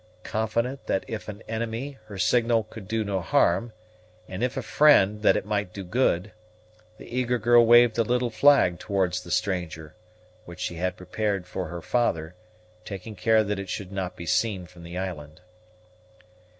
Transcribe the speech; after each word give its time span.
Confident 0.23 0.87
that 0.87 1.05
if 1.07 1.27
an 1.29 1.43
enemy 1.47 1.99
her 2.07 2.17
signal 2.17 2.63
could 2.63 2.87
do 2.87 3.03
no 3.03 3.21
harm, 3.21 3.71
and; 4.27 4.41
if 4.41 4.57
a 4.57 4.63
friend, 4.63 5.21
that 5.21 5.37
it 5.37 5.45
might 5.45 5.73
do 5.73 5.83
good, 5.83 6.31
the 6.97 7.05
eager 7.15 7.37
girl 7.37 7.63
waved 7.67 7.99
a 7.99 8.03
little 8.03 8.31
flag 8.31 8.79
towards 8.79 9.21
the 9.21 9.29
stranger, 9.29 9.93
which 10.45 10.59
she 10.59 10.77
had 10.77 10.97
prepared 10.97 11.45
for 11.45 11.67
her 11.67 11.83
father, 11.83 12.33
taking 12.83 13.15
care 13.15 13.43
that 13.43 13.59
it 13.59 13.69
should 13.69 13.91
not 13.91 14.15
be 14.15 14.25
seen 14.25 14.65
from 14.65 14.81
the 14.81 14.97
island. 14.97 15.39